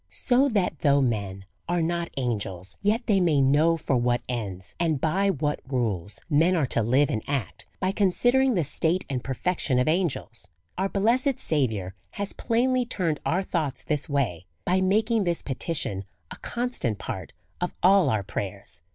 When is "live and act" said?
6.81-7.67